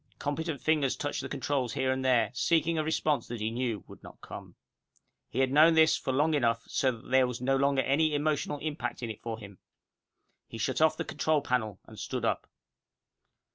[0.17, 4.19] Competent fingers touched controls here and there, seeking a response that he knew would not
[4.19, 4.55] come.
[5.29, 8.57] He had known this for long enough so that there was no longer any emotional
[8.57, 9.59] impact in it for him.
[10.47, 12.49] He shut off the control panel, and stood up.